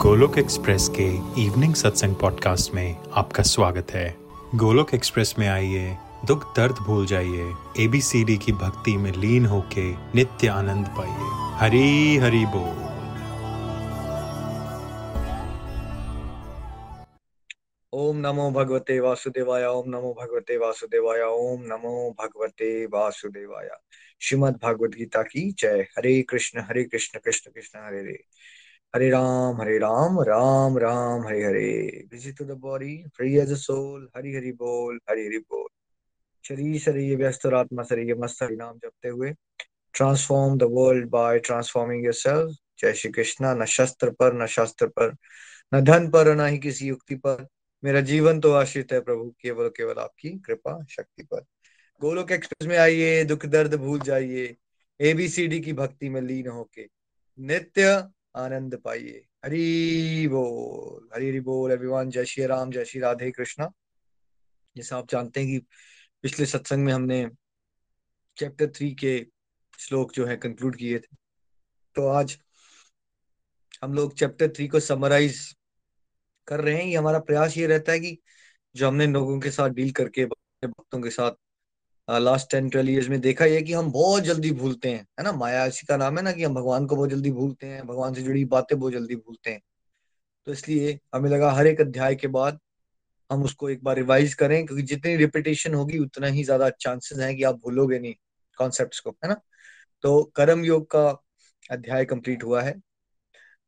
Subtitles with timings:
[0.00, 1.06] Golok express के
[1.42, 4.16] evening सत्संग podcast में आपका स्वागत है।
[4.54, 5.96] गोलोक एक्सप्रेस में आइए,
[6.26, 11.16] दुख दर्द भूल जाइए एबीसीडी की भक्ति में लीन होके नित्य आनंद पाइए।
[11.58, 12.90] हरी हरी बोल।
[17.92, 23.68] ओम नमो भगवते वासुदेवाय, ओम नमो भगवते वासुदेवाय, ओम नमो भगवते वासुदेवाय।
[24.20, 28.24] श्रीमद भागवत गीता की जय। हरे कृष्ण हरे कृष्ण कृष्ण कृष्ण, हरे हरे।
[28.94, 33.56] हरे राम हरे Ram Ram Ram Hare Hare busy to the body free as a
[33.56, 35.68] soul Hari Hari बोल हरि हरि बोल
[36.44, 39.32] शरीर शरीर व्यस्त और आत्मा शरीर मस्त हरि नाम जपते हुए
[39.94, 45.16] transform the world by transforming yourself जय श्री कृष्णा न शस्त्र पर न शास्त्र पर
[45.72, 47.46] न धन पर न ही किसी युक्ति पर
[47.82, 51.44] मेरा जीवन तो आश्रित है प्रभु केवल केवल आपकी कृपा शक्ति पर
[52.02, 54.54] गोलोक एक्सप्रेस में आइए दुख दर्द भूल जाइए
[55.00, 56.88] एबीसीडी की भक्ति में लीन होके
[57.38, 58.02] नित्य
[58.34, 63.70] आनंद पाइए। हरी बोल हरी बोल एवरीवन जय श्री राम, जय श्री राधे कृष्णा।
[64.76, 65.66] जैसा आप जानते हैं कि
[66.22, 67.28] पिछले सत्संग में हमने
[68.36, 69.26] चैप्टर थ्री के
[69.78, 71.16] श्लोक जो है कंक्लूड किए थे।
[71.96, 72.38] तो आज
[73.82, 75.56] हम लोग चैप्टर थ्री को समराइज
[76.46, 78.18] कर रहे हैं। ये हमारा प्रयास ये रहता है कि
[78.76, 81.32] जो हमने लोगों के साथ डील करके भक्तों के साथ
[82.10, 85.32] लास्ट टेन ट्वेल्व ईयर्स में देखा है कि हम बहुत जल्दी भूलते हैं, है ना?
[85.32, 88.14] माया इसी का नाम है ना कि हम भगवान को बहुत जल्दी भूलते हैं, भगवान
[88.14, 89.60] से जुड़ी बातें बहुत जल्दी भूलते हैं।
[90.46, 92.58] तो इसलिए हमें लगा हर एक अध्याय के बाद
[93.30, 97.36] हम उसको एक बार रिवाइज करें, क्योंकि जितनी रिपीटेशन होगी, उतना ही ज़्यादा चांसेस हैं
[97.36, 98.14] कि आप भूलोगे नहीं
[98.58, 99.40] कॉन्सेप्ट को, है ना?
[100.02, 101.08] तो कर्म योग का
[101.70, 102.74] अध्याय कंप्लीट हुआ है।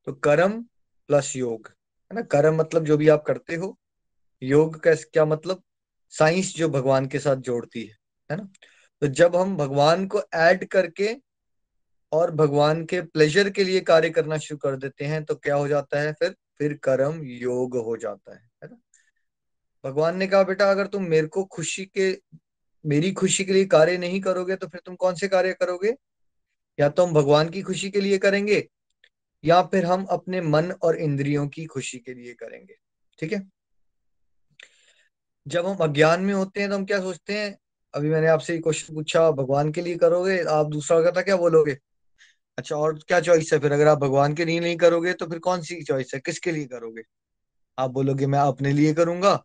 [0.07, 0.63] तो कर्म
[1.09, 2.23] प्लस योग, है ना?
[2.23, 3.79] कर्म मतलब जो भी आप करते हो,
[4.43, 5.63] योग का क्या मतलब?
[6.13, 8.02] साइंस जो भगवान के साथ जोड़ती है।
[8.33, 8.49] है ना?
[9.03, 11.15] तो जब हम भगवान को ऐड करके
[12.13, 15.69] और भगवान के प्लेजर के लिए कार्य करना शुरू कर देते हैं तो क्या हो
[15.69, 16.35] जाता है फिर?
[16.59, 18.79] फिर कर्म योग हो जाता है है ना?
[19.85, 22.13] भगवान ने कहा, बेटा, अगर तुम मेरे को खुशी के,
[22.85, 25.95] मेरी खुशी के लिए कार्य नहीं करोगे तो फिर तुम कौन से कार्य करोगे?
[26.79, 28.67] या तो हम भगवान की खुशी के लिए करेंगे,
[29.45, 32.77] या फिर हम अपने मन और इंद्रियों की खुशी के लिए करेंगे।
[33.19, 33.43] ठीक है?
[35.47, 37.57] जब हम अज्ञान में होते हैं तो हम क्या सोचते हैं?
[37.95, 40.39] अभी मैंने आपसे क्वेश्चन पूछा भगवान के लिए करोगे?
[40.45, 41.77] आप दूसरा का था क्या बोलोगे?
[42.59, 43.73] अच्छा और क्या चॉइस है फिर?
[43.73, 46.21] अगर आप भगवान के लिए नहीं करोगे तो फिर कौन सी चॉइस है?
[46.21, 47.03] किसके लिए करोगे?
[47.79, 49.43] आप बोलोगे, मैं अपने लिए करूँगा,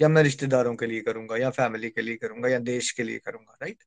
[0.00, 3.18] या मैं रिश्तेदारों के लिए करूँगा, या फैमिली के लिए करूँगा, या देश के लिए
[3.18, 3.56] करूँगा?
[3.62, 3.84] राइट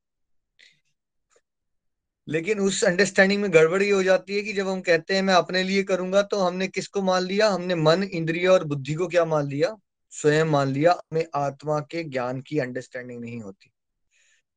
[2.27, 5.63] लेकिन उस अंडरस्टैंडिंग में गड़बड़ी हो जाती है कि जब हम कहते हैं, मैं अपने
[5.63, 7.49] लिए करूँगा तो हमने किसको मान लिया?
[7.49, 9.75] हमने मन, इंद्रिय और बुद्धि को क्या मान लिया?
[10.11, 13.71] स्वयं मान लिया। हमें आत्मा के ज्ञान की अंडरस्टैंडिंग नहीं होती।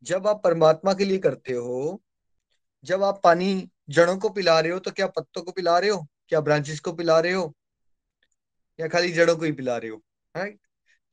[0.05, 2.03] जब आप परमात्मा के लिए करते हो,
[2.85, 6.07] जब आप पानी जड़ों को पिला रहे हो तो क्या पत्तों को पिला रहे हो?
[6.29, 7.55] क्या ब्रांचेस को पिला रहे हो?
[8.81, 10.03] या खाली जड़ों को ही पिला रहे हो?
[10.37, 10.59] राइट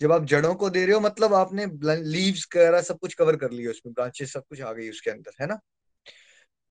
[0.02, 1.66] जब आप जड़ों को दे रहे हो मतलब आपने
[2.04, 5.32] लीव्स वगैरह सब कुछ कवर कर लिया, उसमें ब्रांचेस सब कुछ आ गई उसके अंदर,
[5.42, 5.60] है ना?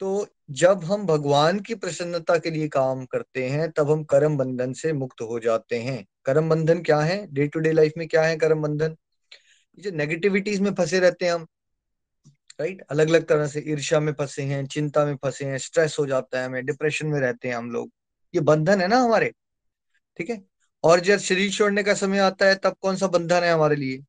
[0.00, 4.72] तो जब हम भगवान की प्रसन्नता के लिए काम करते हैं, तब हम कर्म बंधन
[4.72, 7.26] से मुक्त हो जाते हैं। कर्म बंधन क्या है?
[7.26, 8.96] डे टू डे लाइफ में क्या है कर्म बंधन?
[9.78, 11.46] जो नेगेटिविटीज में फंसे रहते हैं हम
[12.60, 16.06] राइट अलग अलग तरह से ईर्ष्या में फंसे हैं, चिंता में फंसे हैं स्ट्रेस हो
[16.06, 17.90] जाता है हमें डिप्रेशन में रहते हैं हम लोग।
[18.34, 19.32] ये बंधन है ना हमारे,
[20.18, 20.42] ठीक है?
[20.84, 24.02] और जब शरीर छोड़ने का समय आता है, तब कौन सा बंधन है हमारे लिए?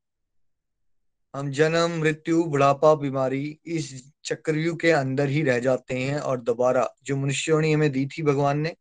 [1.36, 6.88] हम जन्म, मृत्यु, बुढ़ापा, बीमारी इस चक्रव्यूह के अंदर ही रह जाते हैं और दोबारा
[7.04, 8.76] जो मनुष्योणी हमें दी थी भगवान ने,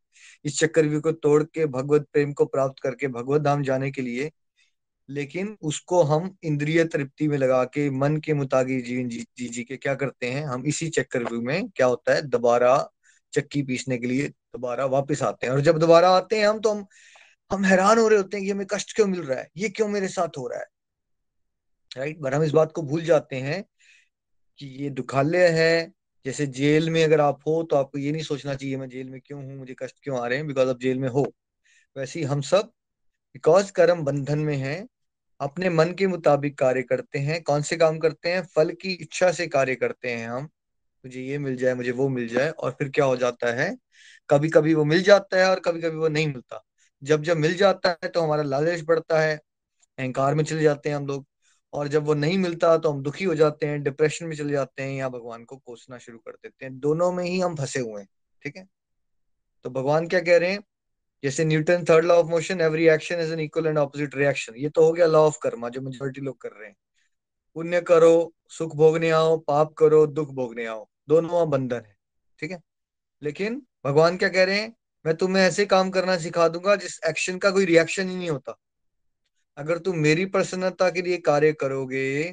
[0.44, 4.30] इस चक्रव्यूह को तोड़ के, भगवत प्रेम को प्राप्त करके, भगवत धाम जाने के लिए
[5.10, 9.62] लेकिन उसको हम इंद्रिय तृप्ति में लगा के मन के मुताबिक जीवन जी, जी जी
[9.64, 12.76] के क्या करते हैं हम इसी चक्कर में क्या होता है दोबारा
[13.32, 16.70] चक्की पीसने के लिए दोबारा वापस आते हैं। और जब दोबारा आते हैं हम तो
[16.70, 16.84] हम
[17.50, 19.88] हम हैरान हो रहे होते हैं कि हमें कष्ट क्यों मिल रहा है ये क्यों
[19.88, 20.66] मेरे साथ हो रहा है।
[21.96, 23.64] राइट पर हम इस बात को भूल जाते हैं
[24.58, 25.92] कि ये दुखालय है।
[26.24, 29.20] जैसे जेल में अगर आप हो तो आपको ये नहीं सोचना चाहिए मैं जेल में
[29.20, 31.26] क्यों हूँ मुझे कष्ट क्यों आ रहे हैं बिकॉज़ आप जेल में हो।
[31.96, 32.70] वैसे ही हम सब
[33.34, 34.86] बिकॉज़ कर्म बंधन में है
[35.40, 38.42] अपने मन के मुताबिक कार्य करते हैं। कौन से काम करते हैं?
[38.46, 40.42] फल की इच्छा से कार्य करते हैं हम।
[41.04, 43.76] मुझे ये मिल जाए, मुझे वो मिल जाए और फिर क्या हो जाता है?
[44.30, 46.64] कभी कभी वो मिल जाता है और कभी कभी वो नहीं मिलता।
[47.02, 49.36] जब जब मिल जाता है तो हमारा लालच बढ़ता है,
[49.98, 51.26] अहंकार में चले जाते हैं हम लोग
[51.72, 54.82] और जब वो नहीं मिलता तो हम दुखी हो जाते हैं डिप्रेशन में चले जाते
[54.82, 58.00] हैं या भगवान को कोसना शुरू कर देते हैं। दोनों में ही हम फंसे हुए
[58.02, 58.08] हैं,
[58.42, 58.66] ठीक है?
[59.64, 60.60] तो भगवान क्या कह रहे हैं?
[61.22, 64.68] जैसे Newton third law of motion every action is an equal and opposite reaction ये
[64.68, 66.76] तो हो गया लॉ ऑफ़ कर्मा जो मेजोरिटी लोग कर रहे हैं।
[67.56, 71.94] पुण्य करो, सुख भोगने आओ, पाप करो, दुख भोगने आओ। दोनों बंधन है,
[72.38, 72.60] ठीक है?
[73.22, 74.74] लेकिन भगवान क्या कह रहे हैं?
[75.04, 78.56] मैं तुम्हें ऐसे काम करना सिखा दूँगा जिस एक्शन का कोई रिएक्शन ही नहीं होता।
[79.58, 82.32] अगर तुम मेरी प्रसन्नता के लिए कार्य करोगे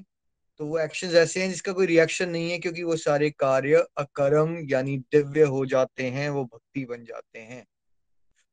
[0.59, 4.57] तो वो एक्शंस ऐसे हैं जिसका कोई रिएक्शन नहीं है, क्योंकि वो सारे कार्य अकर्म,
[4.69, 7.65] यानी दिव्य हो जाते हैं, वो भक्ति बन जाते हैं।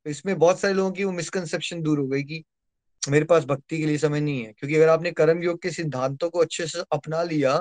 [0.06, 2.42] तो इसमें बहुत सारे लोगों की वो मिसकनसेप्शन दूर हो गई कि
[3.02, 6.30] मेरे पास भक्ति के लिए समय नहीं है। क्योंकि अगर आपने कर्म योग के सिद्धांतों
[6.30, 7.58] को अच्छे से अपना लिया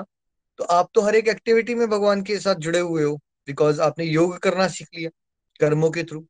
[0.58, 3.16] तो आप तो हर एक एक्टिविटी में भगवान के साथ जुड़े हुए हो
[3.48, 5.10] बिकॉज़ आपने योग करना सीख लिया,
[5.60, 6.26] कर्मों के थ्रू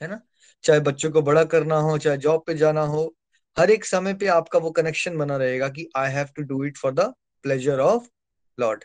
[0.00, 0.20] है ना?
[0.64, 3.14] चाहे बच्चों को बड़ा करना हो, चाहे जॉब पे जाना हो,
[3.56, 6.78] हर एक समय पे आपका वो कनेक्शन बना रहेगा कि I have to do it
[6.78, 7.12] for the
[7.44, 8.08] pleasure of
[8.58, 8.84] Lord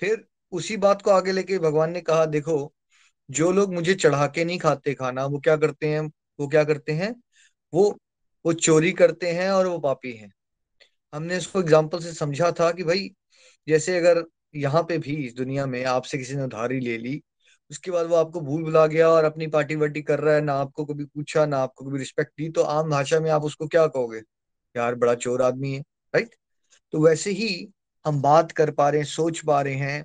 [0.00, 2.72] फिर उसी बात को आगे लेके भगवान ने कहा, देखो
[3.28, 6.00] जो लोग मुझे चढ़ा के नहीं खाते खाना, वो क्या करते हैं,
[6.40, 7.14] वो क्या करते हैं,
[7.72, 7.98] वो
[8.44, 10.32] वो चोरी करते हैं और वो पापी हैं।
[11.12, 13.08] हमने इसको एग्ज़ाम्पल से समझा था कि भाई,
[13.68, 14.24] जैसे अगर
[14.54, 17.20] यहाँ पे भी इस दुनिया में आपसे किसी ने उधारी ले ली,
[17.70, 20.54] उसके बाद वो आपको भूल भुला गया और अपनी पार्टी वार्टी कर रहा है, ना
[20.54, 23.86] आपको कभी पूछा, ना आपको कभी रिस्पेक्ट दी तो आम भाषा में आप उसको क्या
[23.88, 24.22] कहोगे?
[24.74, 25.80] यार, बड़ा चोर आदमी है
[26.14, 26.34] राइट
[26.92, 27.68] तो वैसे ही
[28.04, 30.00] हम बात कर पा रहे हैं, सोच पा रहे हैं,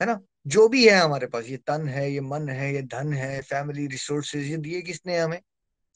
[0.00, 0.20] है ना?
[0.46, 3.86] जो भी है हमारे पास, ये तन है, ये मन है, ये धन है फैमिली
[3.86, 5.40] रिसोर्सेज ये दिए किसने हमें?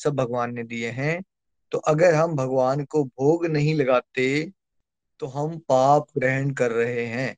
[0.01, 1.23] सब भगवान ने दिए हैं।
[1.73, 4.53] तो अगर हम भगवान को भोग नहीं लगाते
[5.21, 7.29] तो हम पाप ग्रहण कर रहे हैं,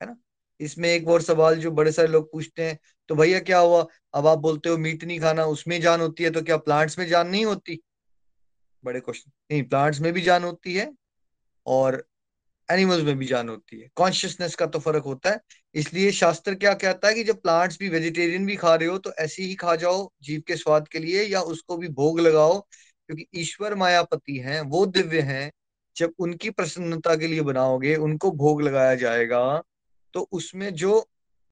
[0.00, 0.16] है ना?
[0.60, 2.78] इसमें एक और सवाल जो बड़े सारे लोग पूछते हैं
[3.08, 3.86] तो भैया क्या हुआ?
[4.14, 7.06] अब आप बोलते हो मीट नहीं खाना, उसमें जान होती है तो क्या प्लांट्स में
[7.06, 7.80] जान नहीं होती?
[8.84, 10.92] बड़े क्वेश्चन नहीं प्लांट्स में भी जान होती है
[11.66, 12.04] और
[12.68, 15.40] एनिमल्स में भी जान होती है। कॉन्शियसनेस का तो फ़र्क होता है।
[15.76, 19.12] इसलिए शास्त्र क्या कहता है कि जब प्लांट्स भी वेजिटेरियन भी खा रहे हो तो
[19.14, 23.26] ऐसे ही खा जाओ जीव के स्वाद के लिए या उसको भी भोग लगाओ, क्योंकि
[23.34, 25.50] ईश्वर मायापति हैं, वो दिव्य हैं।
[25.96, 29.62] जब उनकी प्रसन्नता के लिए बनाओगे, उनको भोग लगाया जाएगा
[30.14, 31.06] तो उसमें जो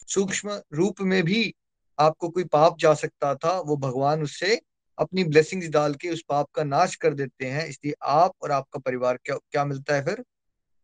[0.08, 1.54] सूक्ष्म रूप में भी
[1.98, 4.60] आपको कोई पाप जा सकता था, वो भगवान उससे
[4.98, 8.80] अपनी ब्लेसिंग्स डाल के उस पाप का नाश कर देते हैं। इसलिए आप और आपका
[8.80, 10.24] परिवार क्या क्या मिलता है फिर?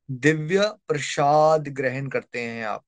[0.09, 2.85] दिव्य प्रसाद ग्रहण करते हैं आप।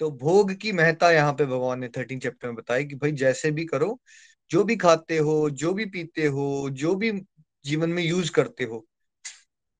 [0.00, 3.50] तो भोग की महत्ता यहाँ पे भगवान ने थर्टीन चैप्टर में बताई कि भाई जैसे
[3.50, 3.98] भी करो,
[4.50, 7.10] जो भी खाते हो, जो भी पीते हो, जो भी
[7.64, 8.84] जीवन में यूज़ करते हो।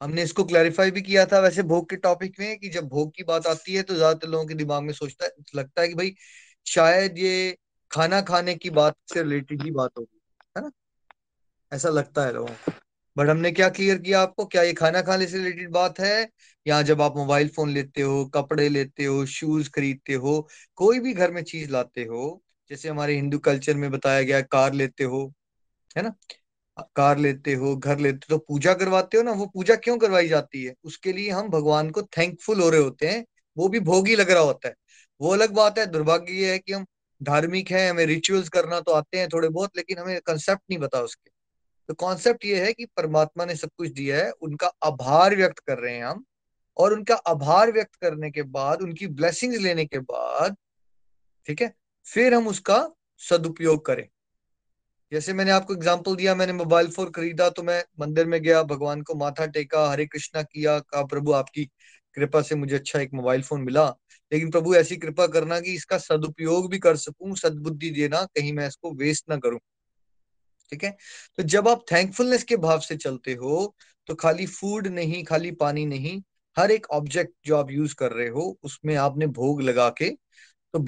[0.01, 3.25] हमने इसको क्लैरिफाई भी किया था वैसे भोग के टॉपिक में कि जब भोग की
[3.25, 6.15] बात आती है तो ज़्यादातर लोगों के दिमाग में सोचता है, लगता है कि भाई
[6.67, 7.57] शायद ये
[7.91, 10.21] खाना खाने की बात से रिलेटेड ही बात होगी,
[10.57, 10.71] है ना?
[11.73, 12.73] ऐसा लगता है लोगों को।
[13.19, 14.45] बट हमने क्या क्लियर किया आपको?
[14.47, 16.29] क्या ये खाना खाने से रिलेटेड बात है?
[16.67, 21.13] या जब आप मोबाइल फ़ोन लेते हो, कपड़े लेते हो शूज़ खरीदते हो, कोई भी
[21.15, 25.33] घर में चीज़ लाते हो, जैसे हमारे हिंदू कल्चर में बताया गया कार लेते हो,
[25.97, 26.15] है ना?
[26.97, 30.29] कार लेते हो, घर लेते हो तो पूजा करवाते हो ना, वो पूजा क्यों करवाई
[30.29, 30.75] जाती है?
[30.85, 33.25] उसके लिए हम भगवान को थैंकफुल हो रहे होते हैं,
[33.57, 34.75] वो भी भोगी लग रहा होता है।
[35.21, 36.87] वो अलग बात है, दुर्भाग्य ये है कि हम
[37.21, 41.01] धार्मिक हैं, हमें रिचुअल्स करना तो आते हैं थोड़े बहुत, लेकिन हमें कंसेप्ट नहीं पता
[41.01, 41.38] उसके।
[41.89, 45.79] तो कॉन्सेप्ट ये है कि परमात्मा ने सब कुछ दिया है, उनका आभार व्यक्त कर
[45.79, 46.25] रहे हैं हम,
[46.77, 50.57] और उनका आभार व्यक्त करने के बाद, उनकी ब्लेसिंग लेने के बाद,
[51.49, 51.73] ठीक है,
[52.07, 52.89] फिर हम उसका
[53.21, 54.07] सदुपयोग करें।
[55.13, 59.03] जैसे मैंने आपको एग्ज़ाम्पल दिया, मैंने मोबाइल फ़ोन खरीदा तो मैं मंदिर में गया, भगवान
[59.03, 61.65] को माथा टेका, हरे कृष्णा किया, कहा, प्रभु, आपकी
[62.17, 63.89] कृपा से मुझे अच्छा एक मोबाइल फ़ोन मिला।
[64.33, 68.69] लेकिन प्रभु, ऐसी कृपा करना कि इसका सदुपयोग भी कर सकूँ, सदबुद्धि देना, कहीं मैं
[68.69, 69.59] इसको वेस्ट ना करूँ।
[70.71, 70.97] ठीक है?
[71.37, 73.75] तो जब आप थैंकफुलनेस के भाव से चलते हो
[74.07, 76.23] तो खाली फ़ूड नहीं, खाली पानी नहीं,
[76.59, 80.11] हर एक ऑब्जेक्ट जो आप यूज़ कर रहे हो, उसमें आपने भोग लगा के
[80.73, 80.79] तो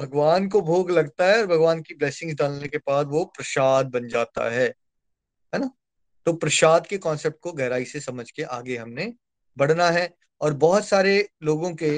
[0.00, 4.08] भगवान को भोग लगता है और भगवान की ब्लेसिंग डालने के बाद वो प्रसाद बन
[4.08, 4.74] जाता है।
[5.54, 5.70] है ना?
[6.26, 9.14] तो प्रसाद के कॉन्सेप्ट को गहराई से समझ के आगे हमने
[9.58, 11.90] बढ़ना है और बहुत सारे लोगों के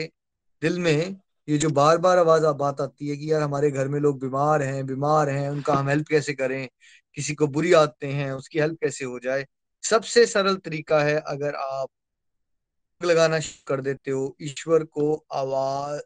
[0.62, 1.16] दिल में
[1.49, 4.62] ये जो बार बार आवाज़ बात आती है कि यार हमारे घर में लोग बीमार
[4.62, 6.68] हैं बीमार हैं, उनका हम हेल्प कैसे करें?
[7.14, 9.46] किसी को बुरी आते हैं, उसकी हेल्प कैसे हो जाए?
[9.82, 11.88] सबसे सरल तरीका है अगर आप
[13.04, 16.00] लगाना कर देते हो, ईश्वर को आवाज़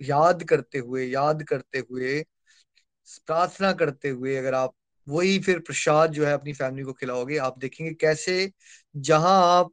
[0.00, 2.22] याद करते हुए, याद करते हुए,
[3.26, 4.74] प्रार्थना करते हुए अगर आप
[5.08, 8.52] वही फिर प्रसाद जो है अपनी फैमिली को खिलाओगे, आप देखेंगे कैसे
[8.96, 9.72] जहाँ आप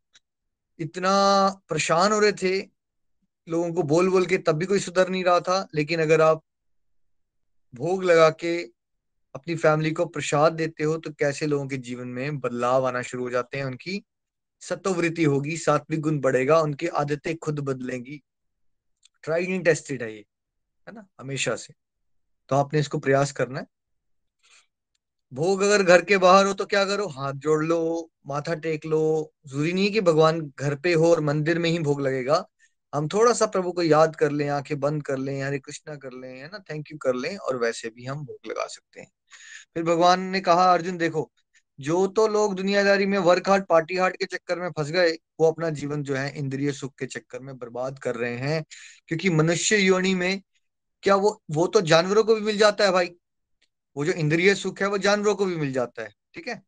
[0.80, 1.14] इतना
[1.70, 2.73] परेशान हो रहे थे
[3.48, 6.42] लोगों को बोल बोल के तब भी कोई सुधर नहीं रहा था, लेकिन अगर आप
[7.74, 8.58] भोग लगा के
[9.36, 13.24] अपनी फैमिली को प्रसाद देते हो तो कैसे लोगों के जीवन में बदलाव आना शुरू
[13.24, 13.66] हो जाते हैं?
[13.66, 14.04] उनकी
[14.62, 18.22] सत्वृत्ति होगी, सात्विक गुण बढ़ेगा, उनकी आदतें खुद बदलेंगी।
[19.24, 20.26] ट्राइड एंड टेस्टेड है ये,
[20.88, 21.06] है ना?
[21.20, 21.74] हमेशा से।
[22.50, 23.68] तो आपने इसको प्रयास करना है।
[25.32, 27.08] भोग अगर घर के बाहर हो तो क्या करो?
[27.08, 31.20] हाथ जोड़ लो, माथा टेक लो। ज़रूरी नहीं है कि भगवान घर पे हो और
[31.22, 32.46] मंदिर में ही भोग लगेगा।
[32.94, 36.12] हम थोड़ा सा प्रभु को याद कर लें, आँखें बंद कर लें, हरे कृष्णा कर
[36.12, 36.60] लें, है ना?
[36.60, 39.12] थैंक यू कर लें और वैसे भी हम भोग लगा सकते हैं।
[39.74, 41.32] फिर भगवान ने कहा, अर्जुन, देखो,
[41.80, 45.52] जो तो लोग दुनियादारी में वर्क हार्ट पार्टी हार्ट के चक्कर में फंस गए, वो
[45.52, 48.66] अपना जीवन जो है इंद्रिय सुख के चक्कर में बर्बाद कर रहे हैं,
[49.08, 50.42] क्योंकि मनुष्य योनि में
[51.04, 53.16] क्या वो वो तो जानवरों को भी मिल जाता है भाई।
[53.98, 56.62] वो जो इंद्रिय सुख है, वो जानवरों को भी मिल जाता है, ठीक है?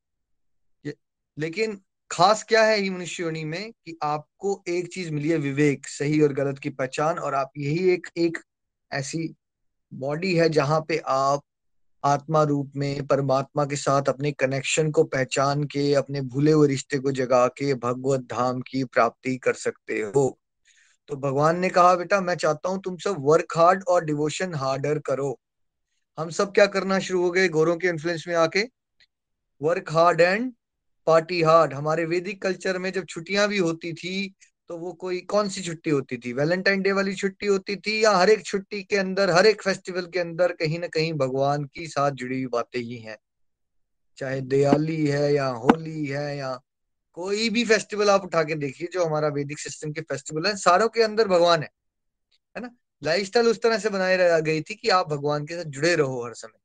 [1.39, 1.81] लेकिन
[2.11, 6.33] खास क्या है ही मनुष्य में कि आपको एक चीज़ मिली है विवेक, सही और
[6.33, 8.37] गलत की पहचान, और आप यही एक एक
[8.91, 9.35] ऐसी
[9.93, 11.41] बॉडी है जहाँ पे आप
[12.03, 16.99] आत्मा रूप में, परमात्मा के साथ अपने कनेक्शन को पहचान के, अपने भूले हुए रिश्ते
[16.99, 20.39] को जगा के, भगवत धाम की प्राप्ति कर सकते हो।
[21.07, 24.99] तो भगवान ने कहा, बेटा, मैं चाहता हूँ तुम सब वर्क हार्ड और डिवोशन हार्डर
[24.99, 25.39] करो।
[26.19, 28.63] हम सब क्या करना शुरू हो गए गोरों के इन्फ्लुएंस में आके?
[29.61, 30.53] Work hard and
[31.07, 31.73] party hard.
[31.73, 34.33] हमारे वैदिक कल्चर में जब छुट्टियाँ भी होती थी
[34.69, 36.31] तो वो कोई कौन सी छुट्टी होती थी?
[36.33, 40.05] वैलेंटाइन डे वाली छुट्टी होती थी या हर एक छुट्टी के अंदर, हर एक फेस्टिवल
[40.05, 43.17] के अंदर कहीं ना कहीं भगवान की साथ जुड़ी हुई बातें ही हैं।
[44.17, 46.53] चाहे दिवाली है या होली है या
[47.17, 50.87] कोई भी फेस्टिवल आप उठा के देखिए, जो हमारा वैदिक सिस्टम के फेस्टिवल है, सारों
[50.89, 51.69] के अंदर भगवान है।
[52.55, 52.71] है ना?
[53.03, 56.33] लाइफस्टाइल उस तरह से बनाई गई थी कि आप भगवान के साथ जुड़े रहो हर
[56.33, 56.59] समय।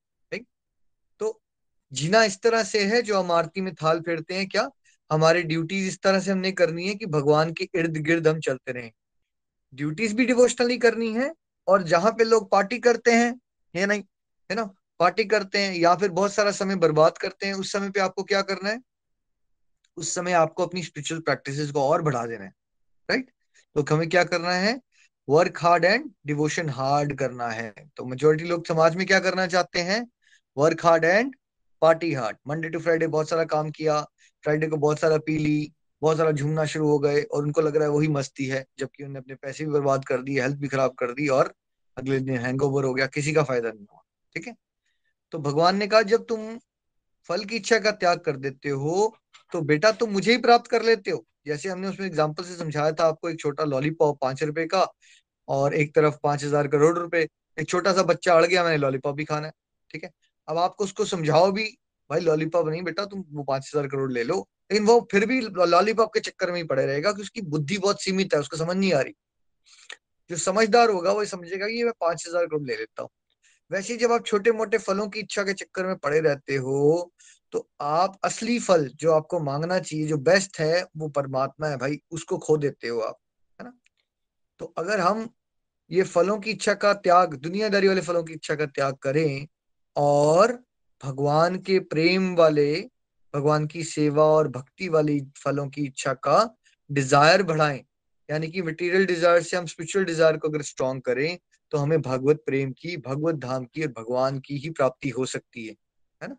[1.92, 4.70] जीना इस तरह से है जो हम आरती में थाल फेरते हैं, क्या?
[5.10, 8.72] हमारी ड्यूटीज़ इस तरह से हमने करनी है कि भगवान के इर्द गिर्द हम चलते
[8.72, 8.90] रहें।
[9.74, 11.34] ड्यूटीज़ भी डिवोशनली करनी है
[11.68, 13.40] और जहाँ पे लोग पार्टी करते हैं,
[13.74, 14.02] है नहीं?
[14.50, 14.64] है ना?
[14.98, 18.22] पार्टी करते हैं या फिर बहुत सारा समय बर्बाद करते हैं, उस समय पे आपको
[18.22, 18.80] क्या करना है?
[19.96, 22.52] उस समय आपको अपनी स्पिरिचुअल प्रैक्टिसेस को और बढ़ा देना है
[23.10, 23.30] राइट
[23.74, 24.80] तो हमें क्या करना है?
[25.28, 29.80] Work hard and devotion hard करना है। तो मेजोरिटी लोग समाज में क्या करना चाहते
[29.80, 30.06] हैं?
[30.56, 31.36] Work hard and
[31.82, 34.00] party hard Monday to Friday बहुत सारा काम किया
[34.44, 35.72] फ्राइडे को बहुत सारा पी ली,
[36.02, 39.02] बहुत सारा झूमना शुरू हो गए और उनको लग रहा है वही मस्ती है, जबकि
[39.04, 41.52] उन्होंने अपने पैसे भी बर्बाद कर दिए हेल्थ भी खराब कर दी और
[41.96, 44.02] अगले दिन हैंगओवर हो गया, किसी का फ़ायदा नहीं हुआ,
[44.34, 44.54] ठीक है?
[45.32, 46.58] तो भगवान ने कहा, जब तुम
[47.30, 49.16] फल की इच्छा का त्याग कर देते हो
[49.52, 52.92] तो बेटा तुम मुझे ही प्राप्त कर लेते हो। जैसे हमने उसमें एग्ज़ाम्पल से समझाया
[52.92, 54.86] था आपको, एक छोटा लॉलीपॉप पाँच रुपए का
[55.48, 57.26] और एक तरफ़ पाँच हज़ार करोड़ रुपए,
[57.58, 59.52] एक छोटा सा बच्चा अड़ गया, मैंने लॉलीपॉप भी खाना है,
[59.90, 60.10] ठीक है?
[60.50, 61.64] अब आपको उसको समझाओ भी,
[62.10, 64.38] भाई लॉलीपॉप नहीं बेटा, तुम वो पाँच हज़ार करोड़ ले लो।
[64.70, 68.02] लेकिन वो फिर भी लॉलीपॉप के चक्कर में ही पड़े रहेगा कि उसकी बुद्धि बहुत
[68.02, 69.14] सीमित है, उसको समझ नहीं आ रही।
[70.30, 73.10] जो समझदार होगा वो समझेगा कि मैं पाँच हज़ार करोड़ ले लेता हूँ।
[73.70, 77.10] वैसे जब आप छोटे मोटे फलों की इच्छा के चक्कर में पड़े रहते हो
[77.52, 81.98] तो आप असली फल जो आपको मांगना चाहिए, जो बेस्ट है, वो परमात्मा है भाई,
[82.10, 83.16] उसको खो देते हो आप,
[83.58, 83.72] है ना?
[84.60, 85.28] तो अगर हम
[85.90, 89.46] ये फलों की इच्छा का त्याग, दुनियादारी वाले फलों की इच्छा का त्याग करें
[89.96, 90.52] और
[91.02, 92.80] भगवान के प्रेम वाले,
[93.34, 96.56] भगवान की सेवा और भक्ति वाली फलों की इच्छा का
[96.90, 97.84] डिज़ायर बढ़ाएँ।
[98.28, 101.38] यानी कि मटेरियल डिज़ायर से हम स्पिरिचुअल डिज़ायर को अगर स्ट्रॉन्ग करें
[101.72, 105.66] तो हमें भगवत प्रेम की, भगवत धाम की और भगवान की ही प्राप्ति हो सकती
[105.66, 105.74] है
[106.20, 106.36] है ना?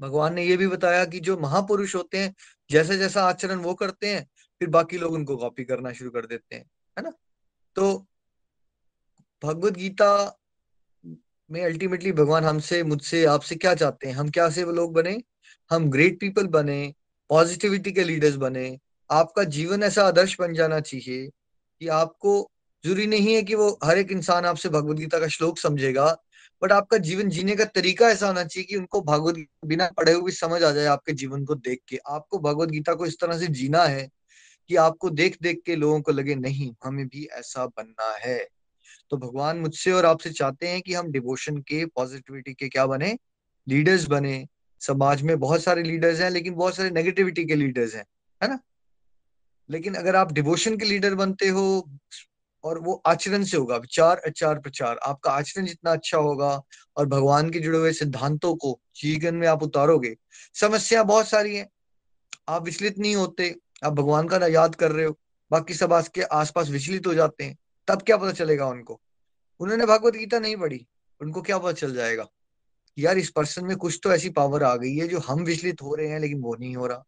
[0.00, 2.34] भगवान ने ये भी बताया कि जो महापुरुष होते हैं
[2.70, 4.26] जैसा जैसा आचरण वो करते हैं,
[4.60, 6.64] फिर बाकी लोग उनको कॉपी करना शुरू कर देते हैं,
[6.96, 7.12] है ना?
[7.76, 8.06] तो
[9.42, 10.10] भगवत गीता
[11.52, 14.14] में अल्टीमेटली भगवान हमसे, मुझसे, आपसे क्या चाहते हैं?
[14.14, 15.22] हम क्या से वो लोग बने?
[15.70, 16.94] हम ग्रेट पीपल बने
[17.30, 18.78] पॉजिटिविटी के लीडर्स बने।
[19.10, 21.26] आपका जीवन ऐसा आदर्श बन जाना चाहिए
[21.80, 22.50] कि आपको
[22.84, 26.16] ज़रूरी नहीं है कि वो हर एक इंसान आपसे भगवदगीता का श्लोक समझेगा
[26.62, 30.32] बट आपका जीवन जीने का तरीका ऐसा होना चाहिए कि उनको भगवद बिना पढ़े हुए
[30.32, 33.46] समझ आ जाए आपके जीवन को देख के। आपको भगवद गीता को इस तरह से
[33.46, 34.08] जीना है
[34.68, 38.48] कि आपको देख देख के लोगों को लगे, नहीं, हमें भी ऐसा बनना है।
[39.10, 43.18] तो भगवान मुझसे और आपसे चाहते हैं कि हम डिवोशन के पॉजिटिविटी के क्या बने?
[43.68, 44.48] लीडर्स बने।
[44.80, 48.04] समाज में बहुत सारे लीडर्स हैं, लेकिन बहुत सारे नेगेटिविटी के लीडर्स हैं,
[48.42, 48.60] है ना?
[49.70, 51.90] लेकिन अगर आप डिवोशन के लीडर बनते हो,
[52.64, 56.62] और वो आचरण से होगा, विचार आचार प्रचार, आपका आचरण जितना अच्छा होगा,
[56.96, 60.16] और भगवान के जुड़े हुए सिद्धांतों को जीवन में आप उतारोगे।
[60.54, 61.68] समस्या बहुत सारी है।
[62.48, 65.18] आप विचलित नहीं होते। आप भगवान का ना याद कर रहे हो।
[65.50, 67.56] बाकी सब आपके आसपास विचलित हो जाते हैं।
[67.90, 69.00] तब क्या पता चलेगा उनको?
[69.60, 70.86] उन्होंने भगवत गीता नहीं पढ़ी,
[71.20, 72.26] उनको क्या पता चल जाएगा?
[72.98, 75.94] यार इस पर्सन में कुछ तो ऐसी पावर आ गई है जो हम विचलित हो
[75.94, 76.98] रहे हैं, लेकिन वो नहीं हो रहा।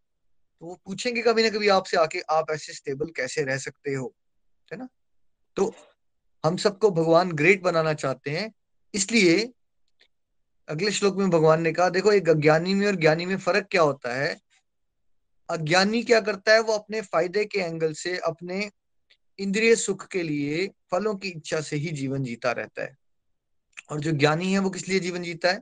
[0.61, 4.15] तो वो पूछेंगे कभी ना कभी आपसे आके, आप ऐसे स्टेबल कैसे रह सकते हो?
[4.73, 4.89] है ना?
[5.57, 5.75] तो
[6.45, 8.53] हम सबको भगवान ग्रेट बनाना चाहते हैं।
[8.95, 9.53] इसलिए
[10.69, 13.83] अगले श्लोक में भगवान ने कहा, देखो, एक अज्ञानी में और ज्ञानी में फ़र्क क्या
[13.83, 14.41] होता है?
[15.51, 16.61] अज्ञानी क्या करता है?
[16.61, 18.71] वो अपने फ़ायदे के एंगल से, अपने
[19.39, 22.97] इंद्रिय सुख के लिए फलों की इच्छा से ही जीवन जीता रहता है।
[23.91, 25.59] और जो ज्ञानी है, वो किस लिए जीवन जीता है?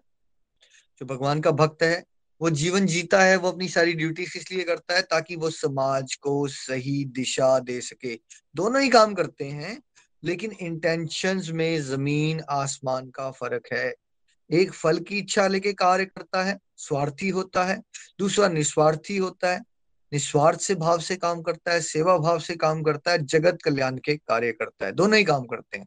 [0.99, 2.05] जो भगवान का भक्त है,
[2.41, 5.03] वो जीवन जीता है, वो अपनी सारी ड्यूटीज़ इसलिए करता है?
[5.03, 8.21] ताकि वो समाज को सही दिशा दे सके।
[8.57, 9.83] दोनों ही काम करते हैं,
[10.25, 13.95] लेकिन इंटेंशंस में ज़मीन, आसमान का फ़र्क है।
[14.53, 17.83] एक फल की इच्छा लेके कार्य करता है, स्वार्थी होता है,
[18.19, 19.70] दूसरा निस्वार्थी होता है
[20.13, 23.99] निस्वार्थ से भाव से काम करता है, सेवा भाव से काम करता है, जगत कल्याण
[23.99, 25.87] के कार्य करता है। दोनों ही काम करते हैं,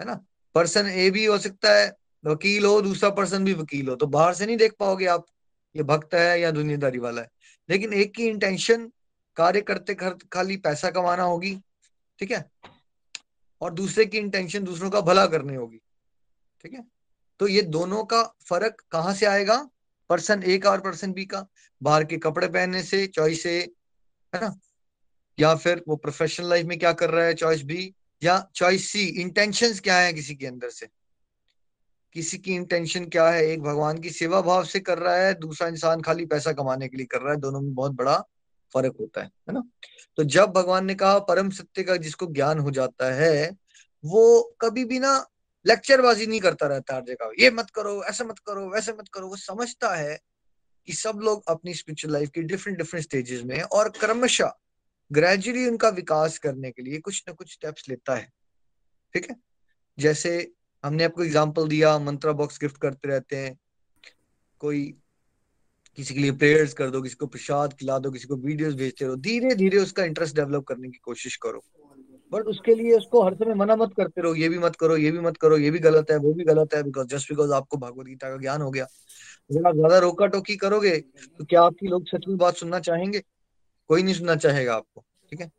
[0.00, 0.20] है ना?
[0.54, 1.92] पर्सन ए भी हो सकता है,
[2.24, 5.26] वकील हो, दूसरा पर्सन भी वकील हो तो बाहर से नहीं देख पाओगे आप,
[5.74, 7.28] ये भक्त है या दुनियादारी वाला है।
[7.68, 8.90] लेकिन एक की इंटेंशन
[9.36, 11.54] कार्य करते खाली पैसा कमाना होगी,
[12.18, 12.44] ठीक है?
[13.60, 15.78] और दूसरे की इंटेंशन दूसरों का भला करनी होगी,
[16.64, 16.84] ठीक है?
[17.40, 19.56] तो ये दोनों का फ़र्क कहाँ से आएगा?
[20.10, 21.46] पर्सन ए का और पर्सन बी का।
[21.82, 23.72] बाहर के कपड़े पहनने से चॉइस ए
[24.34, 24.58] है ना?
[25.38, 29.00] या फिर वो प्रोफेशनल लाइफ में क्या कर रहा है चॉइस बी या चॉइस सी
[29.00, 30.88] इंटेंशंस क्या है किसी के अंदर से?
[32.12, 33.46] किसी की इंटेंशन क्या है?
[33.46, 36.96] एक भगवान की सेवा भाव से कर रहा है, दूसरा इंसान खाली पैसा कमाने के
[36.96, 38.18] लिए कर रहा है। दोनों में बहुत बड़ा
[38.74, 39.62] फ़र्क होता है है ना?
[40.16, 43.56] तो जब भगवान ने कहा, परम सत्य का जिसको ज्ञान हो जाता है,
[44.04, 45.26] वो कभी भी ना
[45.66, 49.28] लेक्चरबाजी नहीं करता रहता हर जगह ये मत करो, ऐसा मत करो, वैसे मत करो।
[49.28, 50.18] वो समझता है
[50.88, 54.52] कि सब लोग अपनी स्पिरिचुअल लाइफ की डिफरेंट डिफरेंट स्टेजेस में और क्रमशः
[55.12, 58.32] ग्रेजुअली उनका विकास करने के लिए कुछ ना कुछ स्टेप्स लेता है।
[59.14, 59.36] ठीक है?
[59.98, 60.52] जैसे
[60.84, 63.58] हमने आपको एग्ज़ाम्पल दिया, मंत्रा बॉक्स गिफ्ट करते रहते हैं।
[64.60, 64.96] कोई
[65.96, 69.04] किसी के लिए प्रेयर्स कर दो, किसी को प्रसाद खिला दो, किसी को वीडियोस भेजते
[69.04, 71.64] रहो। धीरे धीरे उसका इंटरेस्ट डेवलप करने की कोशिश करो।
[72.32, 75.10] बट उसके लिए उसको हर समय मना मत करते रहो, ये भी मत करो, ये
[75.10, 77.76] भी मत करो, ये भी गलत है, वो भी गलत है बिकॉज़ जस्ट बिकॉज़ आपको
[77.78, 81.88] भगवत गीता का ज्ञान हो गया। अगर आप ज़्यादा रोका टोकी करोगे तो क्या आपकी
[81.88, 83.22] लोग सच में बात सुनना चाहेंगे?
[83.90, 85.50] कोई नहीं सुनना चाहेगा आपको, ठीक है?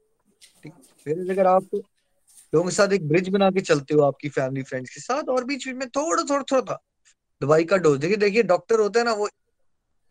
[0.63, 0.73] ठीक।
[1.05, 4.93] फिर अगर आप लोगों के साथ एक ब्रिज बना के चलते हो, आपकी फैमिली फ्रेंड्स
[4.93, 6.77] के साथ, और बीच बीच में थोड़ा थोड़ा थोड़ा
[7.41, 9.29] दवाई का डोज देखिए देखिए डॉक्टर होता है ना, वो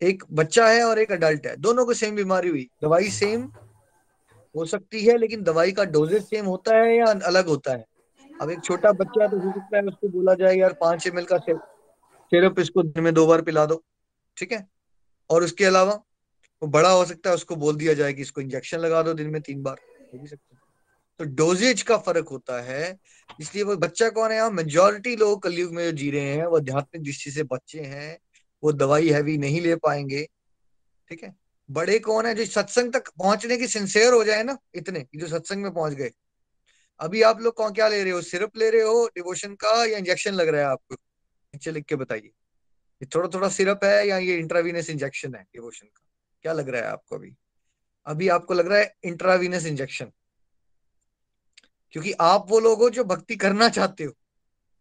[0.01, 3.41] एक बच्चा है और एक अडल्ट है, दोनों को सेम बीमारी हुई, दवाई सेम
[4.55, 7.85] हो सकती है, लेकिन दवाई का डोजेज सेम होता है या अलग होता है?
[8.41, 11.25] अब एक छोटा बच्चा तो हो सकता है उसको बोला जाए, यार, पाँच एम एल
[11.25, 13.83] का सिरप इसको दिन में दो बार पिला दो,
[14.37, 14.65] ठीक है?
[15.29, 15.93] और उसके अलावा,
[16.61, 19.29] वो बड़ा हो सकता है, उसको बोल दिया जाए कि इसको इंजेक्शन लगा दो दिन
[19.29, 19.77] में तीन बार,
[20.13, 20.59] हो भी सकता है।
[21.19, 22.97] तो डोजेज का फ़र्क होता है,
[23.39, 24.37] इसलिए वो बच्चा कौन है?
[24.37, 28.17] यहाँ मेजोरिटी लोग कलयुग में जो जी रहे हैं, वो आध्यात्मिक दृष्टि से बच्चे हैं,
[28.63, 30.27] वो दवाई हैवी नहीं ले पाएँगे,
[31.09, 31.35] ठीक है?
[31.71, 35.63] बड़े कौन है जो सत्संग तक पहुँचने की सिंसेयर हो जाए ना, इतने जो सत्संग
[35.63, 36.11] में पहुँच गए।
[36.99, 38.21] अभी आप लोग कौन, क्या ले रहे हो?
[38.21, 40.95] सिरप ले रहे हो डिवोशन का या इंजेक्शन लग रहा है आपको?
[40.95, 42.31] नीचे लिख के बताइए।
[43.01, 46.03] ये थोड़ा थोड़ा सिरप है या ये इंट्रावीनस इंजेक्शन है डिवोशन का?
[46.43, 47.35] क्या लग रहा है आपको अभी?
[48.05, 50.11] अभी आपको लग रहा है इंट्रावीनस इंजेक्शन
[51.93, 54.11] क्योंकि आप वो लोग हो जो भक्ति करना चाहते हो,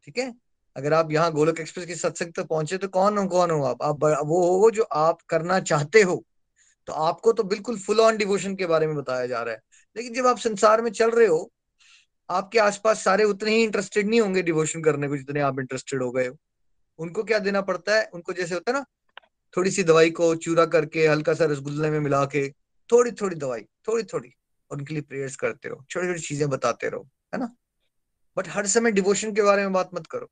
[0.04, 0.34] ठीक है?
[0.76, 3.82] अगर आप यहाँ गोलक एक्सप्रेस के सत्संग तक पहुँचे तो कौन हो कौन हो आप?
[3.82, 6.24] आप वो हो जो आप करना चाहते हो।
[6.90, 9.60] तो आपको तो बिल्कुल फुल ऑन डिवोशन के बारे में बताया जा रहा है।
[9.96, 11.50] लेकिन जब आप संसार में चल रहे हो,
[12.30, 16.10] आपके आसपास सारे उतने ही इंटरेस्टेड नहीं होंगे डिवोशन करने को जितने आप इंटरेस्टेड हो
[16.12, 16.36] गए हो।
[16.98, 18.10] उनको क्या देना पड़ता है?
[18.14, 18.84] उनको जैसे होता है ना
[19.56, 22.48] थोड़ी सी दवाई को चूरा करके हल्का सा रसगुल्ले में मिला के
[22.90, 24.32] थोड़ी थोड़ी दवाई थोड़ी थोड़ी
[24.70, 27.54] और उनके लिए प्रेयर्स करते रहो छोटी छोटी चीज़ें बताते रहो, है ना?
[28.36, 30.30] बट हर समय डिवोशन के बारे में बात मत करो।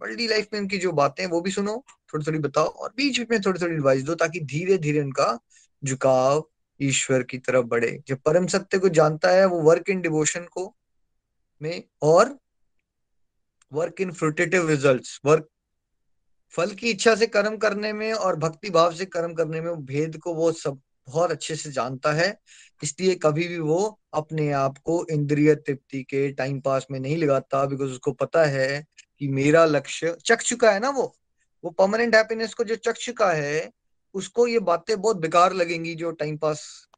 [0.00, 3.30] बड़ी लाइफ में उनकी जो बातें वो भी सुनो थोड़ी थोड़ी बताओ और बीच बीच
[3.30, 5.38] में थोड़ी थोड़ी एडवाइस दो ताकि धीरे धीरे उनका
[5.84, 6.48] झुकाव
[6.80, 10.76] ईश्वर की तरफ़ बढ़े। जब परम सत्य को जानता है, वो वर्क इन डिवोशन को
[11.62, 12.38] में और
[13.72, 15.48] work in fruitive results work
[16.50, 20.16] फल की इच्छा से कर्म करने में और भक्ति भाव से कर्म करने में भेद
[20.16, 22.40] को वो सब बहुत अच्छे से जानता है।
[22.82, 27.66] इसलिए कभी भी वो अपने आप को इंद्रिय तृप्ति के टाइम पास में नहीं लगाता
[27.66, 28.86] बिकॉज़ उसको पता है
[29.18, 31.17] कि मेरा लक्ष्य चक चुका है ना वो।
[31.64, 33.70] वो परमानेंट हैप्पीनेस को जो चक्ष का है,
[34.14, 36.88] उसको ये बातें बहुत बेकार लगेंगी जो टाइम पास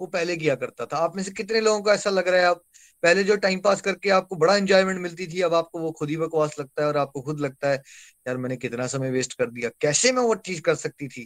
[0.00, 2.46] वो पहले किया करता था। आप में से कितने लोगों को ऐसा लग रहा है
[2.46, 2.62] आप
[3.02, 6.16] पहले जो टाइम पास करके आपको बड़ा इंजॉयमेंट मिलती थी, अब आपको वो खुद ही
[6.16, 7.82] बकवास लगता है और आपको खुद लगता है,
[8.28, 11.22] यार मैंने कितना समय वेस्ट कर दिया। कैसे मैं वो चीज़ कर सकती थी?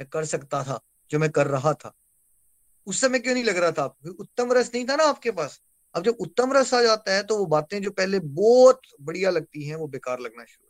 [0.00, 1.92] या कर सकता था जो मैं कर रहा था।
[2.86, 3.82] उस समय क्यों नहीं लग रहा था?
[3.82, 5.60] आपको उत्तम रस नहीं था ना आपके पास।
[5.94, 9.64] अब जब उत्तम रस आ जाता है तो वो बातें जो पहले बहुत बढ़िया लगती
[9.64, 10.63] हैं, वो बेकार लगना शुरू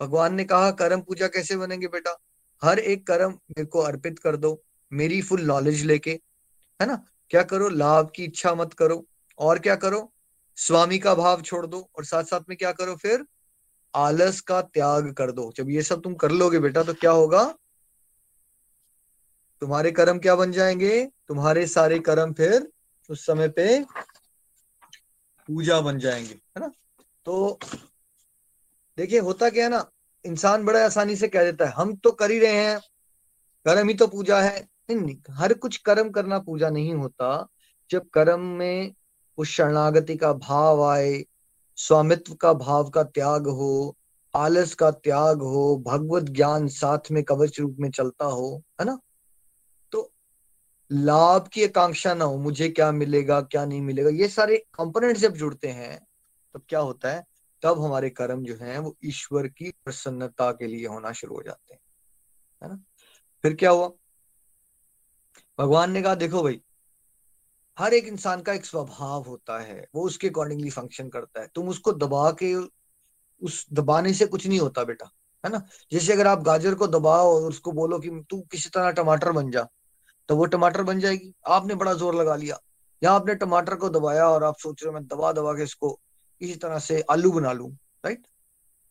[0.00, 2.18] भगवान ने कहा, कर्म पूजा कैसे बनेंगे बेटा?
[2.62, 6.10] हर एक कर्म मेरे को अर्पित कर दो, मेरी फुल नॉलेज लेके,
[6.80, 7.04] है ना?
[7.30, 7.68] क्या करो?
[7.68, 9.06] लाभ की इच्छा मत करो,
[9.38, 10.12] और क्या करो?
[10.56, 13.24] स्वामी का भाव छोड़ दो, और साथ साथ में क्या करो फिर?
[13.94, 17.54] आलस का त्याग कर दो। जब ये सब तुम कर लोगे बेटा तो क्या होगा?
[19.60, 21.10] तुम्हारे कर्म क्या बन जाएँगे?
[21.28, 22.72] तुम्हारे सारे कर्म फिर
[23.10, 23.84] उस समय पे
[25.48, 26.70] पूजा बन जाएँगे, है ना?
[27.24, 27.58] तो
[28.98, 29.84] देखिए होता क्या है ना
[30.24, 32.78] इंसान बड़ा आसानी से कह देता है हम तो कर ही रहे हैं
[33.66, 37.48] कर्म ही तो पूजा है। नहीं, हर कुछ कर्म करना पूजा नहीं होता।
[37.90, 38.94] जब कर्म में
[39.38, 41.24] उस शरणागति का भाव आए
[41.78, 43.96] स्वामित्व का भाव का त्याग हो
[44.34, 48.98] आलस का त्याग हो भगवत ज्ञान साथ में कवच रूप में चलता हो है ना?
[49.92, 50.12] तो
[50.90, 55.34] लाभ की आकांक्षा ना हो मुझे क्या मिलेगा क्या नहीं मिलेगा ये सारे कंपोनेंट जब
[55.34, 55.98] जुड़ते हैं
[56.54, 57.24] तब क्या होता है?
[57.62, 61.74] तब हमारे कर्म जो हैं, वो ईश्वर की प्रसन्नता के लिए होना शुरू हो जाते
[61.74, 61.80] हैं,
[62.62, 62.78] है ना?
[63.44, 63.88] फिर क्या हुआ?
[65.58, 66.60] भगवान ने कहा, देखो भाई,
[67.78, 71.68] हर एक इंसान का एक स्वभाव होता है, वो उसके अकॉर्डिंगली फ़ंक्शन करता है। तुम
[71.68, 72.54] उसको दबा के,
[73.42, 75.10] उस दबाने से कुछ नहीं होता बेटा,
[75.44, 75.62] है ना?
[75.92, 79.50] जैसे अगर आप गाजर को दबाओ और उसको बोलो कि तू किसी तरह टमाटर बन
[79.50, 79.66] जा
[80.28, 82.58] तो वो टमाटर बन जाएगी। आपने बड़ा ज़ोर लगा लिया,
[83.02, 85.98] या आपने टमाटर को दबाया और आप सोच रहे हो मैं दबा दबा के इसको
[86.40, 87.68] किसी तरह से आलू बना लू
[88.04, 88.26] राइट